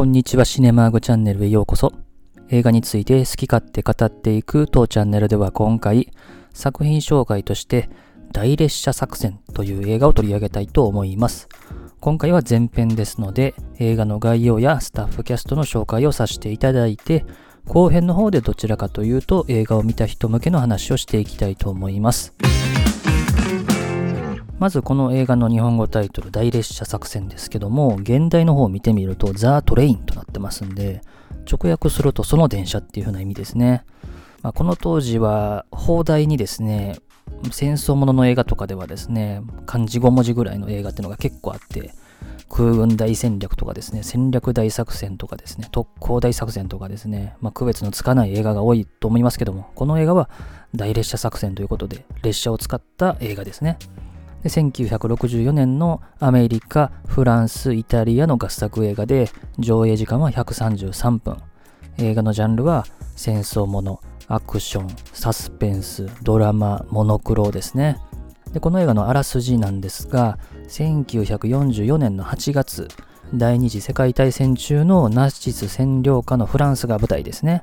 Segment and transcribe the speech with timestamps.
[0.00, 1.92] こんにちはシネマーグチャンネルへようこそ。
[2.48, 6.10] 映画について好き勝手語っていく当チャンネルでは今回、
[6.54, 7.90] 作品紹介として
[8.32, 11.50] 大列車作戦という映画を取り上げたいと思います。
[12.00, 17.26] 今回は前編ですので、映画の概要やスタッフキャストの紹介をさせていただいて、
[17.66, 22.32] 後編の方でどちらかというと映画を見た人向けの話をしていきたいと思います。
[24.60, 31.00] まずこの映画の日本語タイトル、大列車作戦ですけども、現代の方を見てみると、ザ・トレインとなってますんで、
[31.50, 33.84] 直訳するとその電車っていう風な意味ですね。
[34.42, 36.98] まあ、この当時は、放題にですね、
[37.50, 41.94] 戦争ものの映画とかではですね、漢字5文字ぐらいの映画っていうのが結構あって、
[42.50, 50.28] 空軍大戦略とかですね、戦略大作戦とかですね、特攻大作戦とかですね、まあ、区別のつかない映画が多いと思いますけども、この映画は
[50.74, 53.78] 大列車作戦ということで、列車を使った映画ですね。
[54.42, 61.36] で1964年のアメリカ、フランス、イタリアの合作映画で上映時間は133分。
[61.98, 67.98] 映画のジャンルは戦争もの、アクション、サスペンス、ドラマ、モノクロですね。
[68.52, 72.88] でこの映画のあらすじなんですが、1944年の8月、
[73.34, 77.62] 第二次世界大戦中のナチス占領下のフランスが舞台ですね。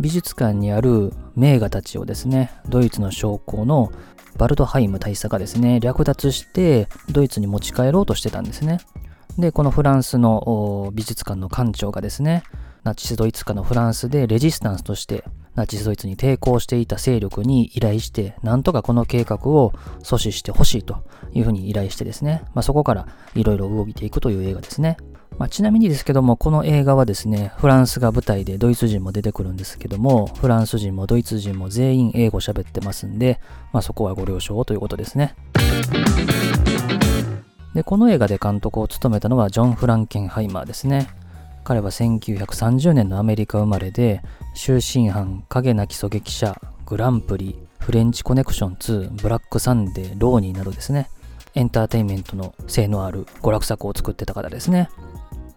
[0.00, 3.92] 美術館にある名画たちをですね、ドイツの将校の
[4.36, 8.78] バルトハイム大佐がですね、略奪してドイツに持ち帰ろうとしてたんですね。
[9.38, 12.42] で、このフランスの美術館の館長がですね、
[12.84, 24.96] ナチスドイツ下のフランスでレジスタンスとしてナチスドイツに抵抗していた勢力に依頼して、なんとかこの計画を阻止してほしいというふうに依頼してですね、まあ、そこからいろいろ動いていくという映画ですね。
[25.38, 33.40] まあ、ちなみにですけども、この映画はですね、フランスが舞台でドイツ人も出てくるんですけども、フランス人もドイツ人も全員英語喋ってますんで、
[33.72, 35.34] まあ、そこはご了承ということですね。
[37.74, 41.08] で、この映画で監督を務めたのはジョン・フランケンハイマーですね。
[41.64, 44.22] 彼は1930年のアメリカ生まれで、
[44.54, 51.08] 終身犯、影なき狙撃者、グランプリ、フレンチコネクション2、ブラックサンデー、ローニンなどですね、
[51.54, 54.88] エンターテインメントの性のある娯楽作を作ってた方ですね。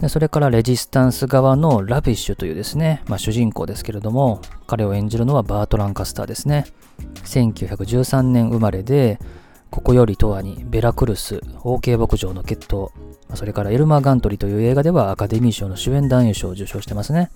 [0.00, 6.66] でそれからレジスタンス側のラビッシュというですね、まあ、主人公ですけれども、彼を演じるのはバート・ランカスターですね。
[7.24, 9.18] 1913年生まれで、
[9.70, 12.90] ここよりとわにベラクルス、OK 牧場の決闘、
[13.34, 17.30] それからエルマー・ガントリという映画ではアカデミー賞の主演男優賞を受賞してますね。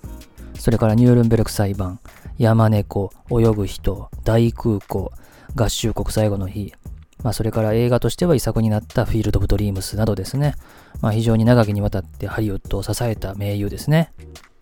[0.57, 1.99] それからニュールンベルク裁判、
[2.37, 5.11] 山猫、泳ぐ人、大空港、
[5.55, 6.73] 合衆国最後の日、
[7.23, 10.55] まあ、それから映画としては遺作になったフィールド・オブ・ドリームスなどですね。
[11.01, 14.13] まあ、非常に長きにわたってハリウッドを支えた名優ですね。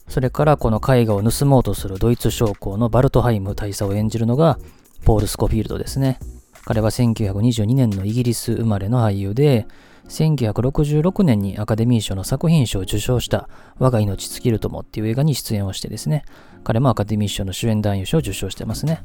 [0.08, 4.60] それからこの絵画を盗もうとするドイツ将校のバルトハイム大佐を演じるのが
[5.06, 6.20] ポール・スコフィールドですね。
[6.66, 9.68] 彼は1922年のイギリス生まれの俳優で、
[10.10, 16.26] 1966年にアカデミー賞の作品賞を受賞した我が命尽きるともっていう映画に出演をしてですね、
[16.64, 19.02] 彼もアカデミー賞の主演男優賞を受賞してますね。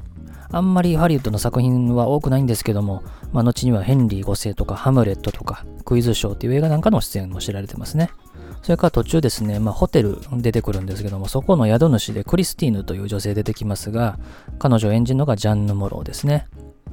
[0.50, 3.02] あんまりハリウッドの作品は多くないんですけども、
[3.32, 8.10] まあ、後にはヘンリー5世とかハムレットとかクイズショーっていう映画なんかの出演も知られてますね。
[8.62, 14.18] それから途中ですね、まあ、ホテル出てくるんですけども、そこの宿主でクリスティーヌという女性出てきますが、
[14.58, 16.48] 彼女を演じるのがジャンヌ・モローですね。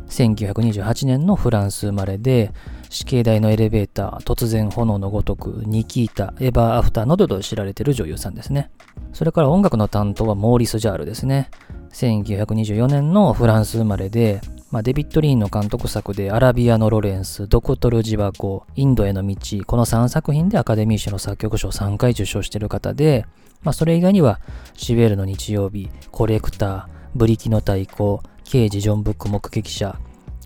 [0.09, 2.51] 1928年のフランス生まれで、
[2.89, 8.69] 死刑台のエレベーター、突然炎のごとく、ニキータ、エバーアフターなどと知られている女優さんですね。
[9.13, 11.49] それから音楽の担当はモーリス・ジャールですね。
[11.93, 23.25] 1924年のフランス生まれで、まあ、デビッド・リーンの監督作でアラビアのロレンス、ドクトル・ジバコ、インドへの道、この3作品でアカデミー賞の作曲賞を3回受賞している方で、
[23.61, 24.39] まあ、それ以外には、
[24.75, 29.99] シベルの日曜日、コレクター、ブリキの太鼓、刑事ジョン・ブック目撃者、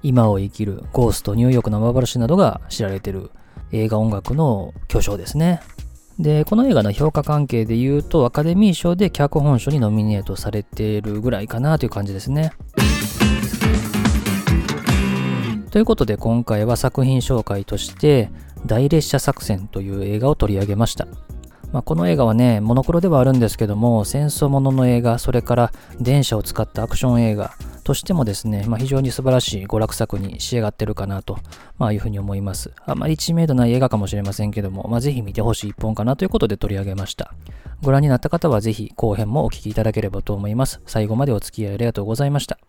[0.03, 3.31] 今を生きる、ゴースト、ニューヨークの幻などが知られている
[3.71, 5.61] 映画音楽の巨匠ですね。
[6.19, 12.53] で、この映画の評価関係で言うと、アカデミー賞で脚本賞にノミネートされているぐらいかなという感じですね。
[15.69, 18.31] ということで今回は作品紹介として
[18.65, 21.07] 大列車作戦という映画を取り上げました。
[21.71, 27.53] まあ、この映画はね、モノクロではあるんですけども、戦争ものの映画、それから電車を使ったアクション映画
[27.87, 31.39] としてもですね、まあ、非常に素晴らしい娯楽作に仕上がってるかなと、
[31.77, 32.73] まあ、いうふうに思います。
[32.85, 37.33] あまり知名度ない映画かもしれませんけども、まあ、ぜひ見てほしい一本かなということで取り上げました。
[37.81, 40.81] ご覧になった方はぜひ後編もお聴きいただければと思います。
[40.85, 42.59] 最後までお付き合いありがとうございました。